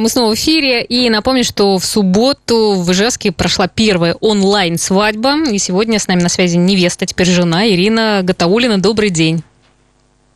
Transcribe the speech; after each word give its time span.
Мы 0.00 0.10
снова 0.10 0.30
в 0.30 0.34
эфире. 0.36 0.84
И 0.84 1.10
напомню, 1.10 1.42
что 1.42 1.76
в 1.76 1.84
субботу 1.84 2.74
в 2.76 2.92
Ижевске 2.92 3.32
прошла 3.32 3.66
первая 3.66 4.14
онлайн-свадьба. 4.20 5.50
И 5.50 5.58
сегодня 5.58 5.98
с 5.98 6.06
нами 6.06 6.22
на 6.22 6.28
связи 6.28 6.56
невеста, 6.56 7.04
теперь 7.04 7.26
жена 7.26 7.68
Ирина 7.68 8.20
Гатаулина. 8.22 8.80
Добрый 8.80 9.10
день. 9.10 9.42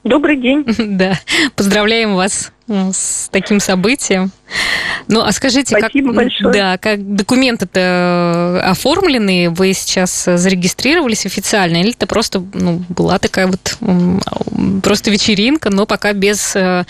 Добрый 0.03 0.37
день. 0.37 0.65
Да, 0.99 1.17
поздравляем 1.55 2.17
вас 2.17 2.51
э, 2.67 2.91
с 2.93 3.29
таким 3.31 3.61
событием. 3.61 4.33
Ну, 5.07 5.21
а 5.21 5.31
скажите, 5.31 5.77
Спасибо 5.79 6.09
как, 6.09 6.17
большое. 6.17 6.53
Да, 6.53 6.79
как 6.79 7.15
документы-то 7.15 8.63
оформлены? 8.65 9.49
Вы 9.51 9.75
сейчас 9.75 10.25
зарегистрировались 10.25 11.25
официально? 11.25 11.77
Или 11.77 11.93
это 11.93 12.09
просто 12.09 12.43
ну, 12.53 12.83
была 12.89 13.21
такая 13.21 13.47
вот 13.47 13.79
просто 14.83 15.11
вечеринка, 15.13 15.71
но 15.71 15.87
пока 15.87 16.13
без 16.13 16.57
э, 16.57 16.85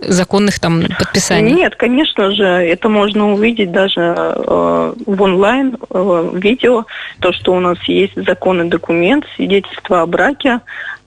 законных 0.00 0.58
там 0.60 0.82
подписаний? 0.98 1.52
Нет, 1.52 1.76
конечно 1.76 2.30
же, 2.32 2.44
это 2.44 2.88
можно 2.88 3.32
увидеть 3.32 3.72
даже 3.72 4.00
э, 4.00 4.94
в 5.06 5.22
онлайн 5.22 5.76
э, 5.90 6.30
видео, 6.34 6.86
то, 7.20 7.32
что 7.32 7.52
у 7.52 7.60
нас 7.60 7.78
есть 7.84 8.14
законный 8.16 8.68
документ, 8.68 9.24
свидетельство 9.36 10.02
о 10.02 10.06
браке. 10.06 10.60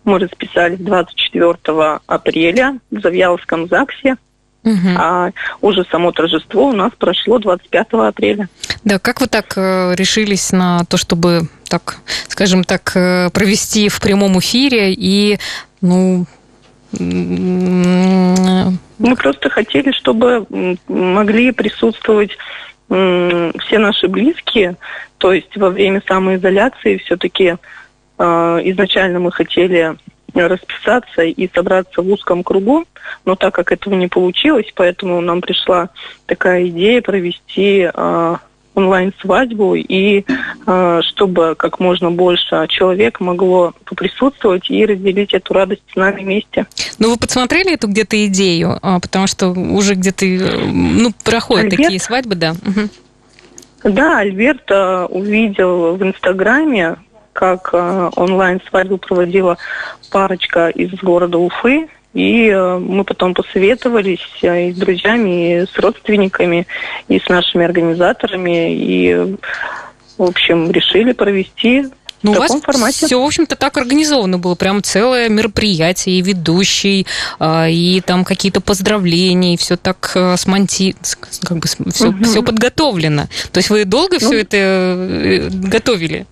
Мы 0.03 0.20
расписались 0.20 0.80
24 0.80 1.55
апреля 2.08 2.77
в 2.91 3.00
Завьяловском 3.00 3.67
ЗАГСе. 3.67 4.17
Угу. 4.64 4.90
А 4.98 5.31
уже 5.62 5.84
само 5.91 6.12
торжество 6.14 6.70
у 6.70 6.72
нас 6.72 6.91
прошло 6.98 7.38
25 7.38 7.88
апреля. 7.91 8.48
Да, 8.86 8.98
как 8.98 9.20
вы 9.20 9.28
так 9.28 9.53
э, 9.58 9.94
решились 9.95 10.52
на 10.53 10.86
то, 10.86 10.95
чтобы 10.98 11.50
так, 11.67 11.98
скажем 12.28 12.64
так, 12.64 12.91
э, 12.95 13.30
провести 13.31 13.89
в 13.89 14.00
прямом 14.00 14.39
эфире 14.39 14.94
и, 14.94 15.38
ну, 15.81 16.25
мы 19.03 19.17
просто 19.17 19.49
хотели, 19.49 19.91
чтобы 19.91 20.48
могли 20.88 21.52
присутствовать 21.52 22.31
все 22.88 23.80
наши 23.80 24.07
близкие, 24.07 24.77
то 25.17 25.33
есть 25.33 25.55
во 25.58 25.69
время 25.69 26.02
самоизоляции 26.08 26.97
все-таки 26.97 27.55
э, 28.17 28.23
изначально 28.63 29.19
мы 29.19 29.31
хотели 29.31 29.95
расписаться 30.33 31.23
и 31.23 31.50
собраться 31.53 32.02
в 32.02 32.09
узком 32.09 32.44
кругу, 32.44 32.86
но 33.25 33.36
так 33.36 33.53
как 33.53 33.72
этого 33.72 33.95
не 33.95 34.08
получилось, 34.08 34.72
поэтому 34.73 35.22
нам 35.22 35.41
пришла 35.41 35.89
такая 36.25 36.67
идея 36.67 37.02
провести 37.02 37.89
э, 37.94 38.35
онлайн-свадьбу, 38.75 39.75
и 39.75 40.25
э, 40.66 41.02
чтобы 41.03 41.55
как 41.55 41.79
можно 41.79 42.11
больше 42.11 42.66
человек 42.69 43.19
могло 43.19 43.73
поприсутствовать 43.85 44.69
и 44.69 44.85
разделить 44.85 45.33
эту 45.33 45.53
радость 45.53 45.83
с 45.91 45.95
нами 45.95 46.21
вместе. 46.21 46.66
Ну, 46.99 47.11
вы 47.11 47.17
подсмотрели 47.17 47.73
эту 47.73 47.88
где-то 47.88 48.25
идею? 48.27 48.79
А, 48.81 48.99
потому 48.99 49.27
что 49.27 49.49
уже 49.49 49.95
где-то 49.95 50.25
ну, 50.25 51.11
проходят 51.23 51.66
Альберт? 51.66 51.83
такие 51.83 51.99
свадьбы, 51.99 52.35
да. 52.35 52.51
Угу. 52.51 53.91
Да, 53.94 54.19
Альберт 54.19 54.71
э, 54.71 55.05
увидел 55.09 55.95
в 55.95 56.03
Инстаграме, 56.03 56.95
как 57.33 57.69
э, 57.73 58.09
онлайн-свадьбу 58.16 58.97
проводила 58.97 59.57
парочка 60.11 60.69
из 60.69 60.94
города 60.99 61.38
Уфы, 61.38 61.88
и 62.14 62.47
э, 62.47 62.78
мы 62.78 63.03
потом 63.03 63.33
посоветовались 63.33 64.28
э, 64.42 64.69
и 64.69 64.73
с 64.73 64.75
друзьями, 64.75 65.64
и 65.64 65.66
с 65.66 65.78
родственниками, 65.78 66.67
и 67.08 67.19
с 67.19 67.28
нашими 67.28 67.66
организаторами. 67.66 68.75
И, 68.75 69.36
в 70.17 70.23
общем, 70.23 70.69
решили 70.72 71.14
провести 71.14 71.86
ну, 72.23 72.34
в 72.34 72.38
у 72.38 72.39
вас 72.39 72.52
формате. 72.61 73.06
все, 73.06 73.22
в 73.22 73.25
общем-то, 73.25 73.56
так 73.56 73.78
организовано 73.78 74.39
было. 74.39 74.56
Прям 74.56 74.81
целое 74.81 75.28
мероприятие, 75.28 76.19
и 76.19 76.22
ведущий, 76.22 77.06
а, 77.38 77.67
и 77.67 78.00
там 78.00 78.23
какие-то 78.23 78.61
поздравления, 78.61 79.56
и 79.56 79.58
все 79.58 79.75
так 79.75 80.11
э, 80.16 80.38
смонти... 80.38 80.95
как 81.41 81.58
бы 81.58 81.67
все, 81.67 82.09
угу. 82.09 82.23
все 82.23 82.41
подготовлено. 82.41 83.28
То 83.52 83.58
есть 83.58 83.69
вы 83.69 83.84
долго 83.86 84.17
ну, 84.22 84.28
все 84.28 84.39
это 84.39 85.50
готовили? 85.52 86.25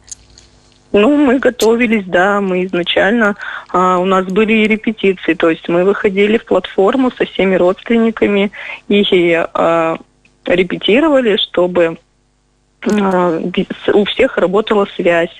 Ну, 0.91 1.15
мы 1.15 1.39
готовились, 1.39 2.05
да, 2.05 2.41
мы 2.41 2.65
изначально, 2.65 3.35
а, 3.69 3.97
у 3.97 4.05
нас 4.05 4.25
были 4.25 4.53
и 4.53 4.67
репетиции, 4.67 5.33
то 5.33 5.49
есть 5.49 5.69
мы 5.69 5.85
выходили 5.85 6.37
в 6.37 6.45
платформу 6.45 7.11
со 7.11 7.25
всеми 7.25 7.55
родственниками 7.55 8.51
и 8.89 9.33
а, 9.53 9.97
репетировали, 10.45 11.37
чтобы 11.37 11.97
а, 12.89 13.41
у 13.93 14.05
всех 14.05 14.37
работала 14.37 14.87
связь, 14.95 15.31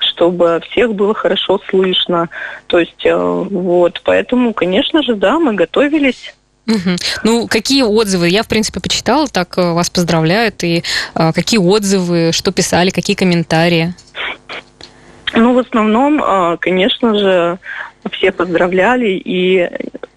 чтобы 0.00 0.60
всех 0.70 0.94
было 0.94 1.14
хорошо 1.14 1.60
слышно. 1.70 2.28
То 2.66 2.78
есть, 2.78 3.06
а, 3.06 3.16
вот, 3.16 4.00
поэтому, 4.04 4.52
конечно 4.52 5.02
же, 5.02 5.14
да, 5.14 5.38
мы 5.38 5.54
готовились. 5.54 6.34
Угу. 6.66 6.96
Ну, 7.24 7.48
какие 7.48 7.82
отзывы? 7.82 8.28
Я, 8.28 8.42
в 8.42 8.48
принципе, 8.48 8.80
почитала, 8.80 9.26
так 9.26 9.56
э, 9.56 9.72
вас 9.72 9.88
поздравляют. 9.88 10.62
И 10.64 10.82
а, 11.14 11.32
какие 11.32 11.58
отзывы, 11.58 12.30
что 12.32 12.52
писали, 12.52 12.90
какие 12.90 13.16
комментарии? 13.16 13.94
Ну, 15.34 15.54
в 15.54 15.58
основном, 15.58 16.22
а, 16.22 16.56
конечно 16.56 17.18
же, 17.18 17.58
все 18.10 18.32
поздравляли, 18.32 19.20
и 19.24 19.68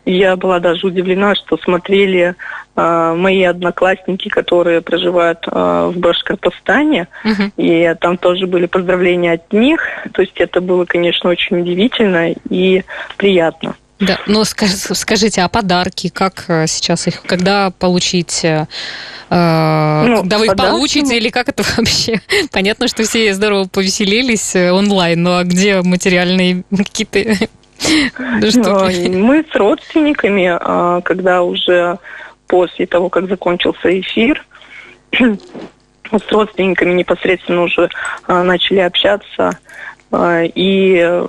я 0.06 0.36
была 0.36 0.60
даже 0.60 0.88
удивлена, 0.88 1.36
что 1.36 1.58
смотрели 1.58 2.36
э, 2.76 3.14
мои 3.16 3.44
одноклассники, 3.44 4.30
которые 4.30 4.82
проживают 4.82 5.40
э, 5.48 5.92
в 5.94 5.98
Башкортостане, 6.00 7.08
uh-huh. 7.24 7.52
и 7.58 7.96
там 8.00 8.18
тоже 8.18 8.48
были 8.48 8.66
поздравления 8.66 9.34
от 9.34 9.54
них. 9.54 9.82
То 10.14 10.22
есть 10.22 10.38
это 10.38 10.60
было, 10.60 10.86
конечно, 10.86 11.30
очень 11.30 11.60
удивительно 11.62 12.34
и 12.50 12.84
приятно. 13.18 13.76
Да, 14.02 14.20
но 14.26 14.44
скажите, 14.44 15.42
а 15.44 15.48
подарки, 15.48 16.10
как 16.10 16.46
э, 16.48 16.66
сейчас 16.66 17.06
их, 17.06 17.22
когда 17.22 17.70
получить, 17.70 18.44
э, 18.44 18.66
э, 19.30 20.04
ну, 20.08 20.22
когда 20.22 20.40
вы 20.40 20.48
их 20.48 20.56
получите, 20.56 21.18
или 21.18 21.30
как 21.30 21.50
это 21.50 21.64
вообще? 21.78 22.20
Понятно, 22.52 22.88
что 22.88 23.04
все 23.04 23.32
здорово 23.36 23.68
повеселились 23.68 24.56
э, 24.56 24.72
онлайн, 24.72 25.22
но 25.22 25.38
а 25.38 25.44
где 25.44 25.82
материальные 25.82 26.64
какие-то... 26.76 27.20
Мы 28.20 29.46
с 29.52 29.56
родственниками, 29.56 30.52
а, 30.52 31.02
когда 31.02 31.42
уже 31.44 31.98
после 32.48 32.86
того, 32.86 33.10
как 33.10 33.28
закончился 33.28 34.00
эфир, 34.00 34.44
с 35.12 36.32
родственниками 36.32 36.94
непосредственно 36.94 37.64
уже 37.64 37.90
а, 38.28 38.44
начали 38.44 38.80
общаться, 38.80 39.58
а, 40.12 40.44
и 40.44 41.24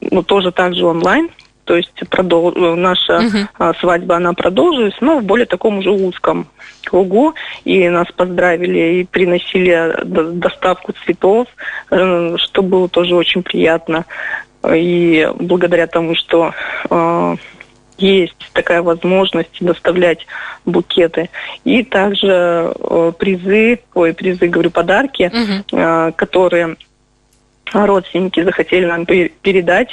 ну, 0.00 0.22
тоже 0.22 0.52
также 0.52 0.84
онлайн, 0.86 1.30
то 1.64 1.76
есть 1.76 1.92
продол... 2.10 2.52
наша 2.76 3.20
uh-huh. 3.58 3.78
свадьба, 3.80 4.16
она 4.16 4.32
продолжилась, 4.32 4.94
но 5.00 5.18
в 5.18 5.24
более 5.24 5.46
таком 5.46 5.78
уже 5.78 5.90
узком 5.90 6.46
кругу. 6.84 7.34
И 7.64 7.88
нас 7.88 8.06
поздравили 8.12 9.00
и 9.00 9.04
приносили 9.04 9.94
доставку 10.04 10.92
цветов, 11.04 11.48
э, 11.90 12.36
что 12.38 12.62
было 12.62 12.88
тоже 12.88 13.14
очень 13.14 13.42
приятно. 13.42 14.04
И 14.72 15.30
благодаря 15.38 15.86
тому, 15.86 16.14
что 16.14 16.52
э, 16.90 17.36
есть 17.98 18.50
такая 18.52 18.82
возможность 18.82 19.56
доставлять 19.60 20.26
букеты. 20.64 21.30
И 21.64 21.82
также 21.82 22.72
э, 22.74 23.12
призы, 23.18 23.80
ой, 23.94 24.12
призы, 24.14 24.48
говорю, 24.48 24.70
подарки, 24.70 25.30
uh-huh. 25.32 26.08
э, 26.08 26.12
которые 26.12 26.76
родственники 27.72 28.42
захотели 28.42 28.86
нам 28.86 29.04
передать 29.06 29.88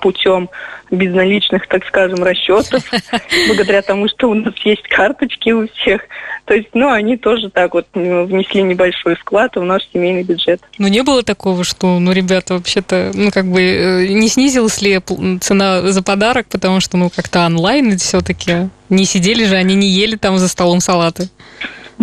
путем 0.00 0.48
безналичных, 0.90 1.66
так 1.66 1.84
скажем, 1.86 2.22
расчетов, 2.22 2.82
благодаря 3.48 3.82
тому, 3.82 4.08
что 4.08 4.30
у 4.30 4.34
нас 4.34 4.54
есть 4.64 4.86
карточки 4.88 5.50
у 5.50 5.68
всех. 5.68 6.02
То 6.44 6.54
есть, 6.54 6.68
ну, 6.74 6.90
они 6.90 7.16
тоже 7.16 7.50
так 7.50 7.72
вот 7.72 7.86
внесли 7.94 8.62
небольшой 8.62 9.16
вклад 9.16 9.56
в 9.56 9.62
наш 9.62 9.82
семейный 9.92 10.22
бюджет. 10.22 10.60
Ну, 10.78 10.88
не 10.88 11.02
было 11.02 11.22
такого, 11.22 11.64
что, 11.64 11.98
ну, 11.98 12.12
ребята, 12.12 12.54
вообще-то, 12.54 13.12
ну, 13.14 13.30
как 13.30 13.46
бы, 13.46 13.62
э, 13.62 14.06
не 14.08 14.28
снизилась 14.28 14.82
ли 14.82 15.00
цена 15.40 15.90
за 15.90 16.02
подарок, 16.02 16.46
потому 16.50 16.80
что, 16.80 16.96
ну, 16.98 17.08
как-то 17.08 17.46
онлайн 17.46 17.96
все-таки 17.96 18.68
не 18.90 19.06
сидели 19.06 19.44
же, 19.44 19.56
они 19.56 19.74
не 19.74 19.88
ели 19.88 20.16
там 20.16 20.38
за 20.38 20.48
столом 20.48 20.80
салаты? 20.80 21.28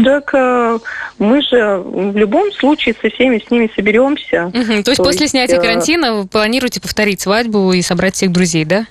Так 0.03 0.33
э, 0.33 0.79
мы 1.19 1.41
же 1.41 1.77
в 1.83 2.15
любом 2.15 2.51
случае 2.53 2.95
со 3.01 3.09
всеми 3.09 3.43
с 3.45 3.51
ними 3.51 3.69
соберемся. 3.75 4.45
Угу, 4.47 4.83
то 4.83 4.91
есть 4.91 4.97
то 4.97 5.03
после 5.03 5.21
есть, 5.21 5.31
снятия 5.31 5.57
э, 5.57 5.61
карантина 5.61 6.15
вы 6.15 6.27
планируете 6.27 6.81
повторить 6.81 7.21
свадьбу 7.21 7.71
и 7.73 7.81
собрать 7.81 8.15
всех 8.15 8.31
друзей, 8.31 8.65
да? 8.65 8.85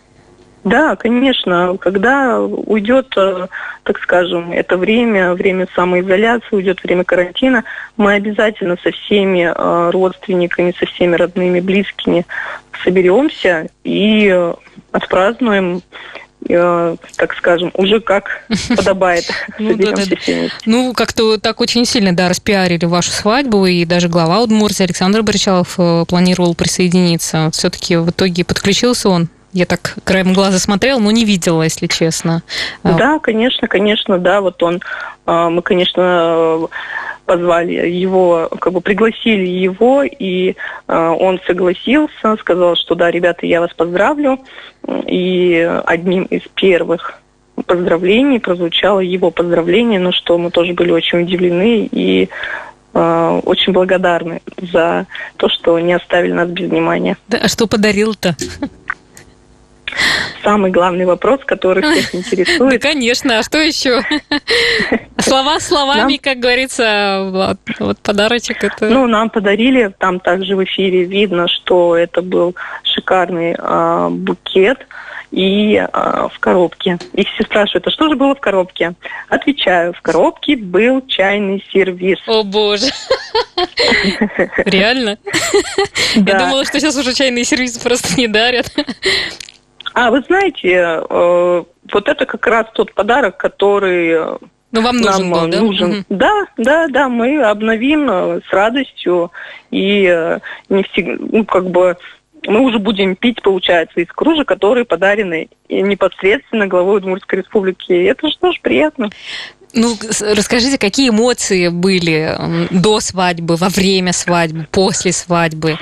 Да, 0.62 0.94
конечно. 0.94 1.76
Когда 1.80 2.38
уйдет, 2.40 3.12
э, 3.16 3.46
так 3.84 3.98
скажем, 4.00 4.52
это 4.52 4.76
время, 4.76 5.34
время 5.34 5.66
самоизоляции, 5.74 6.56
уйдет 6.56 6.82
время 6.82 7.04
карантина, 7.04 7.64
мы 7.96 8.12
обязательно 8.14 8.76
со 8.82 8.90
всеми 8.90 9.50
родственниками, 9.90 10.74
со 10.78 10.86
всеми 10.86 11.16
родными, 11.16 11.60
близкими 11.60 12.26
соберемся 12.84 13.68
и 13.84 14.52
отпразднуем 14.92 15.82
Э, 16.48 16.96
так 17.16 17.34
скажем, 17.34 17.70
уже 17.74 18.00
как 18.00 18.44
подобает. 18.76 19.24
Ну, 19.58 19.76
ну, 20.66 20.92
как-то 20.94 21.38
так 21.38 21.60
очень 21.60 21.84
сильно, 21.84 22.14
да, 22.14 22.28
распиарили 22.28 22.86
вашу 22.86 23.10
свадьбу, 23.10 23.66
и 23.66 23.84
даже 23.84 24.08
глава 24.08 24.40
Удмуртии 24.40 24.84
Александр 24.84 25.22
Боричалов 25.22 25.74
э, 25.78 26.04
планировал 26.08 26.54
присоединиться. 26.54 27.50
Все-таки 27.52 27.96
в 27.96 28.10
итоге 28.10 28.44
подключился 28.44 29.08
он 29.10 29.28
Я 29.52 29.66
так 29.66 29.96
краем 30.04 30.32
глаза 30.32 30.58
смотрела, 30.58 30.98
но 31.00 31.10
не 31.10 31.24
видела, 31.24 31.62
если 31.62 31.86
честно. 31.86 32.42
А. 32.82 32.96
Да, 32.96 33.18
конечно, 33.18 33.66
конечно, 33.68 34.18
да. 34.18 34.40
Вот 34.40 34.62
он, 34.62 34.80
а, 35.26 35.50
мы, 35.50 35.62
конечно, 35.62 36.68
позвали 37.26 37.72
его, 37.88 38.48
как 38.60 38.72
бы 38.72 38.80
пригласили 38.80 39.46
его, 39.46 40.02
и 40.02 40.56
он 40.88 41.40
согласился, 41.46 42.36
сказал, 42.40 42.74
что 42.74 42.96
да, 42.96 43.10
ребята, 43.10 43.46
я 43.46 43.60
вас 43.60 43.72
поздравлю. 43.72 44.40
И 45.06 45.80
одним 45.86 46.24
из 46.24 46.42
первых 46.54 47.20
поздравлений 47.66 48.40
прозвучало 48.40 48.98
его 48.98 49.30
поздравление, 49.30 50.00
ну 50.00 50.10
что 50.10 50.38
мы 50.38 50.50
тоже 50.50 50.72
были 50.72 50.90
очень 50.90 51.22
удивлены 51.22 51.88
и 51.92 52.28
очень 52.92 53.72
благодарны 53.72 54.42
за 54.72 55.06
то, 55.36 55.48
что 55.48 55.78
не 55.78 55.92
оставили 55.92 56.32
нас 56.32 56.48
без 56.48 56.68
внимания. 56.68 57.16
Да, 57.28 57.38
а 57.42 57.46
что 57.46 57.68
подарил-то? 57.68 58.34
Самый 60.42 60.70
главный 60.70 61.04
вопрос, 61.04 61.40
который 61.44 61.82
всех 61.82 62.14
интересует. 62.14 62.70
Да, 62.70 62.78
конечно, 62.78 63.38
а 63.38 63.42
что 63.42 63.58
еще? 63.58 64.02
Слова 65.18 65.60
словами, 65.60 66.16
как 66.16 66.38
говорится, 66.38 67.56
вот 67.78 67.98
подарочек 67.98 68.64
это... 68.64 68.88
Ну, 68.88 69.06
нам 69.06 69.30
подарили, 69.30 69.92
там 69.98 70.20
также 70.20 70.56
в 70.56 70.64
эфире 70.64 71.04
видно, 71.04 71.48
что 71.48 71.96
это 71.96 72.22
был 72.22 72.54
шикарный 72.84 73.54
а, 73.58 74.08
букет, 74.08 74.86
и 75.30 75.74
э, 75.76 76.28
в 76.32 76.38
коробке. 76.40 76.98
И 77.12 77.24
все 77.24 77.44
спрашивают, 77.44 77.86
а 77.86 77.90
что 77.90 78.08
же 78.08 78.16
было 78.16 78.34
в 78.34 78.40
коробке? 78.40 78.94
Отвечаю, 79.28 79.92
в 79.92 80.00
коробке 80.00 80.56
был 80.56 81.06
чайный 81.06 81.64
сервис. 81.72 82.18
О 82.26 82.42
боже! 82.42 82.86
Реально? 84.64 85.18
Я 86.14 86.38
думала, 86.38 86.64
что 86.64 86.80
сейчас 86.80 86.96
уже 86.96 87.14
чайные 87.14 87.44
сервисы 87.44 87.80
просто 87.80 88.16
не 88.16 88.26
дарят. 88.26 88.74
А 89.92 90.10
вы 90.10 90.22
знаете, 90.22 91.02
э, 91.08 91.64
вот 91.92 92.08
это 92.08 92.26
как 92.26 92.46
раз 92.46 92.66
тот 92.72 92.94
подарок, 92.94 93.36
который 93.36 94.38
ну, 94.72 94.82
вам 94.82 94.98
нужен 94.98 95.28
нам 95.28 95.32
был, 95.32 95.48
да? 95.48 95.60
Нужен. 95.60 95.90
Угу. 95.90 96.04
Да, 96.10 96.46
да, 96.56 96.86
да, 96.88 97.08
мы 97.08 97.42
обновим 97.42 98.08
э, 98.08 98.40
с 98.48 98.52
радостью 98.52 99.32
и 99.70 100.06
э, 100.06 100.38
не 100.68 100.84
всегда, 100.84 101.24
ну, 101.32 101.44
как 101.44 101.68
бы 101.70 101.96
мы 102.46 102.60
уже 102.60 102.78
будем 102.78 103.16
пить, 103.16 103.42
получается, 103.42 104.00
из 104.00 104.08
кружек, 104.08 104.48
которые 104.48 104.84
подарены 104.84 105.48
непосредственно 105.68 106.66
главой 106.66 106.98
Удмуртской 106.98 107.40
республики. 107.40 107.92
И 107.92 108.04
это 108.04 108.28
же 108.28 108.38
тоже 108.38 108.58
приятно. 108.62 109.10
Ну, 109.74 109.94
расскажите, 110.20 110.78
какие 110.78 111.10
эмоции 111.10 111.68
были 111.68 112.36
до 112.70 113.00
свадьбы, 113.00 113.56
во 113.56 113.68
время 113.68 114.12
свадьбы, 114.12 114.66
после 114.70 115.12
свадьбы? 115.12 115.78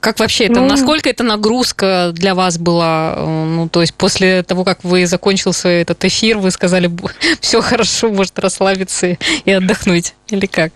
Как 0.00 0.18
вообще 0.18 0.44
это, 0.46 0.60
ну, 0.60 0.66
насколько 0.66 1.10
это 1.10 1.22
нагрузка 1.22 2.10
для 2.14 2.34
вас 2.34 2.58
была? 2.58 3.16
Ну, 3.18 3.68
то 3.68 3.82
есть 3.82 3.94
после 3.94 4.42
того, 4.42 4.64
как 4.64 4.82
вы 4.82 5.06
закончился 5.06 5.68
этот 5.68 6.04
эфир, 6.06 6.38
вы 6.38 6.50
сказали, 6.50 6.90
все 7.40 7.60
хорошо, 7.60 8.08
может 8.10 8.38
расслабиться 8.38 9.18
и 9.44 9.52
отдохнуть, 9.52 10.14
или 10.28 10.46
как? 10.46 10.72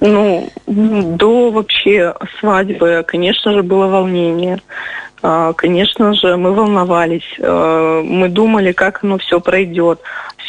Ну, 0.00 0.50
до 0.66 1.50
вообще 1.50 2.14
свадьбы, 2.38 3.04
конечно 3.06 3.52
же, 3.52 3.62
было 3.62 3.86
волнение. 3.86 4.60
А, 5.22 5.52
конечно 5.52 6.14
же, 6.14 6.36
мы 6.36 6.54
волновались, 6.54 7.36
а, 7.40 8.02
мы 8.02 8.28
думали, 8.28 8.72
как 8.72 9.04
оно 9.04 9.18
все 9.18 9.40
пройдет, 9.40 10.00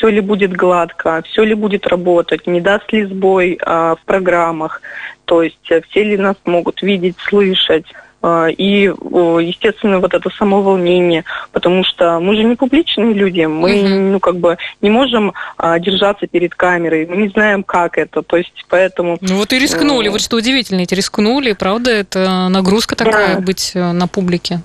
все 0.01 0.09
ли 0.09 0.19
будет 0.19 0.51
гладко, 0.51 1.21
все 1.29 1.43
ли 1.43 1.53
будет 1.53 1.85
работать, 1.85 2.47
не 2.47 2.59
даст 2.59 2.91
ли 2.91 3.05
сбой 3.05 3.59
а, 3.61 3.95
в 3.95 4.03
программах, 4.05 4.81
то 5.25 5.43
есть 5.43 5.69
э, 5.69 5.81
все 5.89 6.03
ли 6.03 6.17
нас 6.17 6.35
могут 6.43 6.81
видеть, 6.81 7.15
слышать. 7.29 7.85
А, 8.23 8.47
и, 8.47 8.85
естественно, 8.85 9.99
вот 9.99 10.15
это 10.15 10.29
само 10.31 10.63
волнение, 10.63 11.23
потому 11.51 11.83
что 11.83 12.19
мы 12.19 12.35
же 12.35 12.43
не 12.43 12.55
публичные 12.55 13.13
люди, 13.13 13.45
мы, 13.45 13.83
ну, 13.83 14.19
как 14.19 14.37
бы 14.37 14.57
не 14.81 14.89
можем 14.89 15.33
а, 15.57 15.77
держаться 15.77 16.25
перед 16.25 16.55
камерой, 16.55 17.05
мы 17.05 17.17
не 17.17 17.29
знаем, 17.29 17.63
как 17.63 17.99
это, 17.99 18.23
то 18.23 18.37
есть 18.37 18.65
поэтому... 18.69 19.19
Ну, 19.21 19.35
вот 19.35 19.53
и 19.53 19.59
рискнули, 19.59 20.09
вот 20.09 20.21
что 20.21 20.37
удивительно, 20.37 20.81
эти 20.81 20.95
рискнули, 20.95 21.53
правда, 21.53 21.91
это 21.91 22.47
нагрузка 22.49 22.95
такая 22.95 23.35
да. 23.35 23.41
быть 23.41 23.73
э, 23.75 23.91
на 23.91 24.07
публике. 24.07 24.61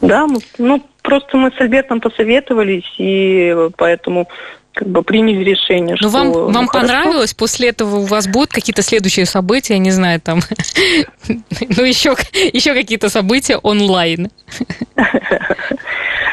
Да, 0.00 0.26
ну, 0.58 0.82
просто 1.02 1.36
мы 1.36 1.50
с 1.50 1.60
Альбертом 1.60 2.00
посоветовались, 2.00 2.90
и 2.98 3.68
поэтому 3.76 4.28
как 4.72 4.88
бы 4.88 5.02
приняли 5.02 5.44
решение, 5.44 5.96
Но 6.00 6.08
что... 6.08 6.10
вам, 6.10 6.32
вам 6.32 6.52
ну, 6.52 6.68
понравилось? 6.68 7.34
После 7.34 7.70
этого 7.70 7.96
у 7.96 8.04
вас 8.04 8.28
будут 8.28 8.50
какие-то 8.50 8.82
следующие 8.82 9.26
события, 9.26 9.78
не 9.78 9.90
знаю, 9.90 10.20
там, 10.20 10.40
ну, 11.28 11.84
еще, 11.84 12.14
еще 12.52 12.74
какие-то 12.74 13.08
события 13.08 13.56
онлайн? 13.56 14.30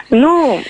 Ну, 0.09 0.61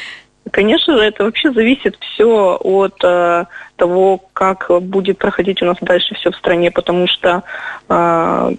Конечно 0.57 0.97
же, 0.97 1.03
это 1.03 1.23
вообще 1.23 1.51
зависит 1.51 1.95
все 2.01 2.57
от 2.59 2.95
э, 3.03 3.45
того, 3.75 4.19
как 4.33 4.71
будет 4.81 5.19
проходить 5.19 5.61
у 5.61 5.65
нас 5.65 5.77
дальше 5.81 6.15
все 6.15 6.31
в 6.31 6.35
стране, 6.35 6.71
потому 6.71 7.05
что, 7.05 7.43
э, 7.87 8.55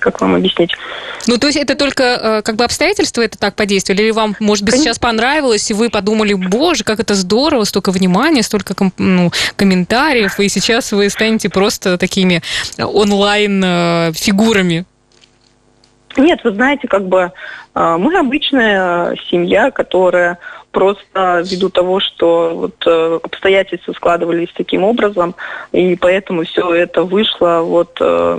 как 0.00 0.20
вам 0.20 0.34
объяснить? 0.34 0.74
Ну, 1.28 1.38
то 1.38 1.46
есть 1.46 1.56
это 1.56 1.76
только 1.76 2.02
э, 2.02 2.42
как 2.42 2.56
бы 2.56 2.64
обстоятельства 2.64 3.22
это 3.22 3.38
так 3.38 3.54
подействовали, 3.54 4.02
или 4.02 4.10
вам, 4.10 4.34
может 4.40 4.64
быть, 4.64 4.78
сейчас 4.78 4.98
понравилось, 4.98 5.70
и 5.70 5.74
вы 5.74 5.90
подумали, 5.90 6.34
боже, 6.34 6.82
как 6.82 6.98
это 6.98 7.14
здорово, 7.14 7.62
столько 7.62 7.92
внимания, 7.92 8.42
столько 8.42 8.74
ну, 8.98 9.30
комментариев, 9.54 10.40
и 10.40 10.48
сейчас 10.48 10.90
вы 10.90 11.08
станете 11.08 11.50
просто 11.50 11.98
такими 11.98 12.42
онлайн-фигурами? 12.78 14.86
Э, 16.16 16.20
Нет, 16.20 16.40
вы 16.42 16.52
знаете, 16.52 16.88
как 16.88 17.06
бы 17.06 17.30
э, 17.76 17.96
мы 17.96 18.18
обычная 18.18 19.14
семья, 19.30 19.70
которая 19.70 20.38
просто 20.70 21.42
ввиду 21.44 21.68
того, 21.68 22.00
что 22.00 22.52
вот 22.54 22.86
э, 22.86 23.18
обстоятельства 23.22 23.92
складывались 23.92 24.48
таким 24.54 24.84
образом, 24.84 25.34
и 25.72 25.96
поэтому 25.96 26.44
все 26.44 26.72
это 26.74 27.02
вышло 27.02 27.60
вот 27.62 27.96
э, 28.00 28.38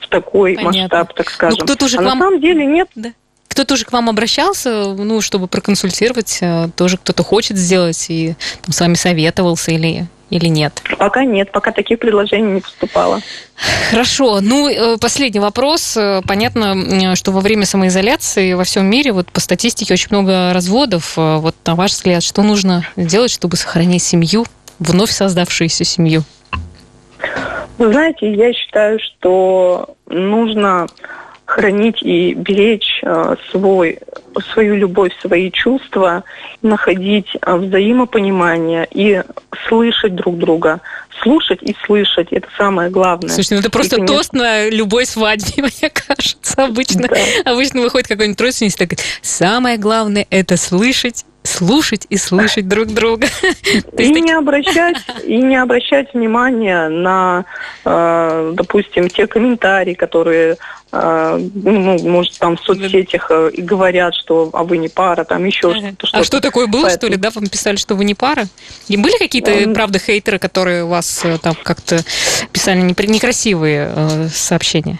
в 0.00 0.08
такой 0.08 0.54
Понятно. 0.56 0.80
масштаб, 0.80 1.14
так 1.14 1.26
ну, 1.26 1.32
скажем. 1.32 1.66
Уже 1.80 1.98
а 1.98 2.02
вам... 2.02 2.18
на 2.18 2.24
самом 2.24 2.40
деле 2.40 2.66
нет. 2.66 2.88
Да. 2.94 3.12
Кто-то 3.48 3.74
уже 3.74 3.84
к 3.84 3.92
вам 3.92 4.08
обращался, 4.08 4.94
ну, 4.94 5.20
чтобы 5.20 5.48
проконсультировать, 5.48 6.38
э, 6.40 6.68
тоже 6.76 6.96
кто-то 6.96 7.22
хочет 7.22 7.56
сделать 7.56 8.06
и 8.08 8.34
там, 8.62 8.72
с 8.72 8.80
вами 8.80 8.94
советовался 8.94 9.72
или 9.72 10.06
или 10.30 10.46
нет? 10.46 10.82
Пока 10.98 11.24
нет, 11.24 11.52
пока 11.52 11.72
таких 11.72 11.98
предложений 11.98 12.52
не 12.54 12.60
поступало. 12.60 13.20
Хорошо. 13.90 14.40
Ну, 14.40 14.68
э, 14.68 14.96
последний 14.98 15.40
вопрос. 15.40 15.96
Э, 15.96 16.20
понятно, 16.26 17.16
что 17.16 17.32
во 17.32 17.40
время 17.40 17.66
самоизоляции 17.66 18.52
во 18.52 18.64
всем 18.64 18.86
мире, 18.86 19.12
вот 19.12 19.30
по 19.30 19.40
статистике, 19.40 19.94
очень 19.94 20.08
много 20.10 20.52
разводов. 20.52 21.14
Э, 21.16 21.36
вот 21.36 21.56
на 21.64 21.74
ваш 21.74 21.92
взгляд, 21.92 22.22
что 22.22 22.42
нужно 22.42 22.84
делать, 22.96 23.30
чтобы 23.30 23.56
сохранить 23.56 24.02
семью, 24.02 24.44
вновь 24.78 25.10
создавшуюся 25.10 25.84
семью? 25.84 26.22
Вы 27.78 27.92
знаете, 27.92 28.32
я 28.32 28.52
считаю, 28.52 28.98
что 28.98 29.94
нужно 30.08 30.86
хранить 31.48 32.02
и 32.02 32.34
беречь 32.34 33.00
э, 33.02 33.36
свой, 33.50 33.98
свою 34.52 34.76
любовь, 34.76 35.12
свои 35.22 35.50
чувства, 35.50 36.22
находить 36.60 37.28
э, 37.40 37.56
взаимопонимание 37.56 38.86
и 38.90 39.22
слышать 39.66 40.14
друг 40.14 40.36
друга. 40.36 40.82
Слушать 41.22 41.60
и 41.62 41.74
слышать– 41.86 42.28
это 42.32 42.46
самое 42.58 42.90
главное. 42.90 43.30
Слушайте, 43.30 43.54
ну 43.54 43.60
это 43.60 43.70
просто 43.70 43.96
и, 43.96 43.98
конечно... 43.98 44.16
тост 44.16 44.32
на 44.34 44.68
любой 44.68 45.06
свадьбе, 45.06 45.62
мне 45.80 45.90
кажется. 45.90 46.64
Обычно, 46.64 47.08
да. 47.08 47.16
обычно 47.50 47.80
выходит 47.80 48.08
какой-нибудь 48.08 48.40
родственник 48.42 48.74
и 48.74 48.86
так 48.86 48.98
самое 49.22 49.78
главное– 49.78 50.26
это 50.30 50.58
слышать 50.58 51.24
слушать 51.48 52.06
и 52.08 52.16
слышать 52.16 52.68
друг 52.68 52.88
друга. 52.88 53.26
И 53.98 54.20
не 54.20 54.32
обращать, 54.32 54.96
и 55.24 55.36
не 55.36 55.56
обращать 55.56 56.12
внимания 56.14 56.88
на, 56.88 57.44
э, 57.84 58.52
допустим, 58.54 59.08
те 59.08 59.26
комментарии, 59.26 59.94
которые, 59.94 60.56
э, 60.92 61.48
ну, 61.54 61.98
может, 62.08 62.38
там 62.38 62.56
в 62.56 62.60
соцсетях 62.60 63.26
э, 63.30 63.50
и 63.52 63.62
говорят, 63.62 64.14
что 64.14 64.50
а 64.52 64.64
вы 64.64 64.78
не 64.78 64.88
пара, 64.88 65.24
там 65.24 65.44
еще 65.44 65.74
что-то. 65.74 66.08
А 66.12 66.24
что 66.24 66.40
такое 66.40 66.66
было, 66.66 66.90
что 66.90 67.08
ли, 67.08 67.16
да? 67.16 67.30
Вам 67.30 67.46
писали, 67.46 67.76
что 67.76 67.94
вы 67.94 68.04
не 68.04 68.14
пара? 68.14 68.46
И 68.88 68.96
были 68.96 69.16
какие-то, 69.18 69.72
правда, 69.72 69.98
хейтеры, 69.98 70.38
которые 70.38 70.84
вас 70.84 71.24
там 71.42 71.54
как-то 71.62 71.98
писали 72.52 72.80
некрасивые 72.80 74.28
сообщения? 74.28 74.98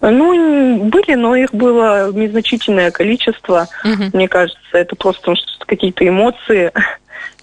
Ну, 0.00 0.84
были, 0.84 1.14
но 1.14 1.34
их 1.34 1.54
было 1.54 2.12
незначительное 2.12 2.90
количество. 2.90 3.68
Угу. 3.84 4.10
Мне 4.12 4.28
кажется, 4.28 4.60
это 4.72 4.94
просто 4.94 5.34
какие-то 5.60 6.06
эмоции. 6.06 6.72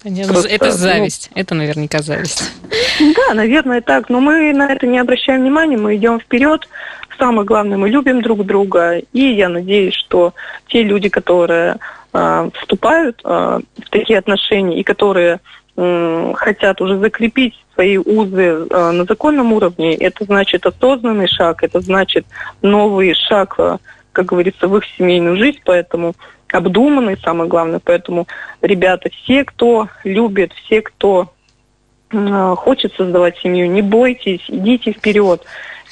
Просто, 0.02 0.48
это 0.48 0.66
ну, 0.66 0.70
зависть. 0.72 1.30
Ну, 1.34 1.40
это 1.40 1.54
наверняка 1.54 2.02
зависть. 2.02 2.52
Да, 3.00 3.34
наверное, 3.34 3.80
так. 3.80 4.10
Но 4.10 4.20
мы 4.20 4.52
на 4.52 4.70
это 4.70 4.86
не 4.86 4.98
обращаем 4.98 5.40
внимания, 5.40 5.78
мы 5.78 5.96
идем 5.96 6.20
вперед. 6.20 6.68
Самое 7.18 7.46
главное, 7.46 7.78
мы 7.78 7.88
любим 7.88 8.20
друг 8.20 8.44
друга. 8.44 8.98
И 9.12 9.20
я 9.20 9.48
надеюсь, 9.48 9.94
что 9.94 10.34
те 10.68 10.82
люди, 10.82 11.08
которые 11.08 11.76
э, 12.12 12.50
вступают 12.60 13.20
э, 13.24 13.28
в 13.28 13.90
такие 13.90 14.18
отношения 14.18 14.78
и 14.78 14.82
которые 14.82 15.40
хотят 15.76 16.80
уже 16.80 16.98
закрепить 16.98 17.54
свои 17.74 17.96
узы 17.98 18.66
э, 18.70 18.90
на 18.92 19.04
законном 19.04 19.52
уровне, 19.52 19.94
это 19.96 20.24
значит 20.24 20.66
осознанный 20.66 21.26
шаг, 21.26 21.64
это 21.64 21.80
значит 21.80 22.24
новый 22.62 23.14
шаг, 23.14 23.56
э, 23.58 23.78
как 24.12 24.26
говорится, 24.26 24.68
в 24.68 24.76
их 24.76 24.84
семейную 24.96 25.36
жизнь, 25.36 25.58
поэтому 25.64 26.14
обдуманный, 26.52 27.18
самое 27.18 27.48
главное. 27.50 27.80
Поэтому, 27.82 28.28
ребята, 28.62 29.10
все, 29.10 29.44
кто 29.44 29.88
любит, 30.04 30.52
все, 30.52 30.82
кто 30.82 31.32
э, 32.10 32.54
хочет 32.56 32.94
создавать 32.94 33.38
семью, 33.38 33.68
не 33.68 33.82
бойтесь, 33.82 34.44
идите 34.48 34.92
вперед. 34.92 35.42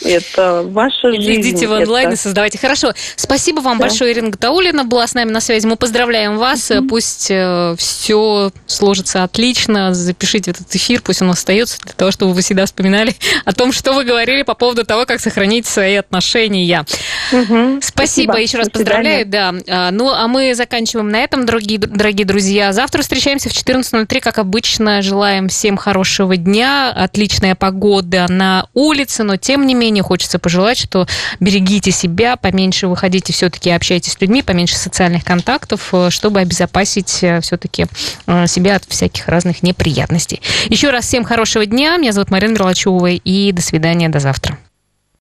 Это 0.01 0.63
ваша 0.65 1.13
жизнь. 1.13 1.41
Идите 1.41 1.67
в 1.67 1.73
онлайн 1.73 2.09
это... 2.09 2.15
и 2.15 2.19
создавайте. 2.19 2.59
Хорошо. 2.59 2.93
Спасибо 3.17 3.61
вам 3.61 3.79
да. 3.79 3.87
большое, 3.87 4.13
Ирина 4.13 4.31
Гатаулина 4.31 4.85
была 4.85 5.07
с 5.07 5.15
нами 5.15 5.31
на 5.31 5.41
связи. 5.41 5.67
Мы 5.67 5.77
поздравляем 5.77 6.39
вас. 6.39 6.71
Mm-hmm. 6.71 6.89
Пусть 6.89 7.29
э, 7.31 7.75
все 7.79 8.51
сложится 8.67 9.25
отлично. 9.25 9.95
Запишите 9.95 10.51
этот 10.53 10.75
эфир, 10.75 11.03
пусть 11.03 11.23
он 11.23 11.31
остается 11.31 11.79
для 11.81 11.93
того, 11.93 12.11
чтобы 12.11 12.33
вы 12.33 12.43
всегда 12.43 12.67
вспоминали 12.67 13.15
о 13.45 13.53
том, 13.53 13.73
что 13.73 13.93
вы 13.93 14.05
говорили 14.05 14.43
по 14.43 14.55
поводу 14.55 14.85
того, 14.85 15.07
как 15.07 15.21
сохранить 15.21 15.67
свои 15.67 15.97
отношения. 15.97 16.85
Mm-hmm. 17.33 17.81
Спасибо. 17.83 18.33
Спасибо. 18.33 18.41
Еще 18.41 18.59
раз 18.59 18.69
поздравляю. 18.69 19.27
Да. 19.27 19.55
А, 19.69 19.91
ну, 19.91 20.11
а 20.11 20.27
мы 20.29 20.55
заканчиваем 20.55 21.09
на 21.09 21.23
этом, 21.23 21.47
дорогие, 21.47 21.79
дорогие 21.79 22.27
друзья. 22.27 22.73
Завтра 22.73 23.03
встречаемся 23.03 23.49
в 23.49 23.53
14.03, 23.53 24.21
как 24.21 24.39
обычно. 24.39 25.03
Желаем 25.03 25.49
всем 25.49 25.77
хорошего 25.77 26.37
дня, 26.37 26.91
отличная 26.91 27.55
погода 27.55 28.27
на 28.29 28.67
улице, 28.75 29.23
но 29.23 29.37
тем 29.37 29.67
не 29.67 29.75
менее 29.75 29.82
менее 29.83 30.03
хочется 30.03 30.39
пожелать, 30.39 30.79
что 30.79 31.07
берегите 31.41 31.91
себя, 31.91 32.37
поменьше 32.37 32.87
выходите 32.87 33.33
все-таки, 33.33 33.71
общайтесь 33.71 34.13
с 34.13 34.21
людьми, 34.21 34.43
поменьше 34.43 34.77
социальных 34.77 35.25
контактов, 35.25 35.89
э, 35.93 36.11
чтобы 36.11 36.41
обезопасить 36.41 37.23
э, 37.23 37.41
все-таки 37.41 37.87
э, 38.27 38.47
себя 38.47 38.77
от 38.77 38.85
всяких 38.89 39.29
разных 39.29 39.63
неприятностей. 39.63 40.41
Еще 40.69 40.91
раз 40.91 41.07
всем 41.07 41.25
хорошего 41.25 41.67
дня. 41.67 41.97
Меня 41.97 42.13
зовут 42.13 42.31
Марина 42.31 42.53
Мерлачева, 42.53 43.11
и 43.11 43.53
до 43.53 43.63
свидания, 43.63 44.09
до 44.09 44.21
завтра. 44.21 44.59